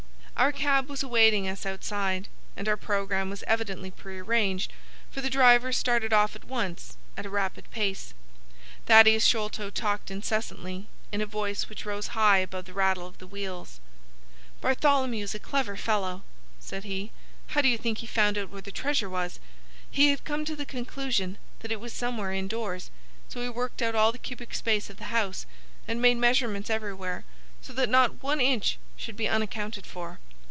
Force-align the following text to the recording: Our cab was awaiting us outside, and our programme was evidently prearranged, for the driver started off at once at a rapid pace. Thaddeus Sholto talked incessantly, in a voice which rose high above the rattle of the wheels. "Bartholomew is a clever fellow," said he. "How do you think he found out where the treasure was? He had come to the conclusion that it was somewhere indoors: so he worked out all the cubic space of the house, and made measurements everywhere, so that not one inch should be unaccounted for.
Our 0.37 0.51
cab 0.51 0.89
was 0.89 1.03
awaiting 1.03 1.47
us 1.47 1.67
outside, 1.67 2.27
and 2.57 2.67
our 2.67 2.75
programme 2.75 3.29
was 3.29 3.43
evidently 3.45 3.91
prearranged, 3.91 4.73
for 5.11 5.21
the 5.21 5.29
driver 5.29 5.71
started 5.71 6.13
off 6.13 6.35
at 6.35 6.45
once 6.45 6.97
at 7.15 7.27
a 7.27 7.29
rapid 7.29 7.69
pace. 7.69 8.15
Thaddeus 8.87 9.23
Sholto 9.23 9.69
talked 9.69 10.09
incessantly, 10.09 10.87
in 11.11 11.21
a 11.21 11.27
voice 11.27 11.69
which 11.69 11.85
rose 11.85 12.07
high 12.17 12.39
above 12.39 12.65
the 12.65 12.73
rattle 12.73 13.05
of 13.05 13.19
the 13.19 13.27
wheels. 13.27 13.79
"Bartholomew 14.61 15.23
is 15.25 15.35
a 15.35 15.39
clever 15.39 15.77
fellow," 15.77 16.23
said 16.59 16.85
he. 16.85 17.11
"How 17.49 17.61
do 17.61 17.67
you 17.67 17.77
think 17.77 17.99
he 17.99 18.07
found 18.07 18.35
out 18.35 18.49
where 18.49 18.63
the 18.63 18.71
treasure 18.71 19.11
was? 19.11 19.39
He 19.91 20.07
had 20.07 20.23
come 20.25 20.43
to 20.45 20.55
the 20.55 20.65
conclusion 20.65 21.37
that 21.59 21.71
it 21.71 21.79
was 21.79 21.93
somewhere 21.93 22.33
indoors: 22.33 22.89
so 23.29 23.43
he 23.43 23.49
worked 23.49 23.83
out 23.83 23.93
all 23.93 24.11
the 24.11 24.17
cubic 24.17 24.55
space 24.55 24.89
of 24.89 24.97
the 24.97 25.13
house, 25.13 25.45
and 25.87 26.01
made 26.01 26.17
measurements 26.17 26.71
everywhere, 26.71 27.25
so 27.61 27.73
that 27.73 27.89
not 27.89 28.23
one 28.23 28.41
inch 28.41 28.79
should 28.97 29.15
be 29.15 29.29
unaccounted 29.29 29.85
for. 29.85 30.17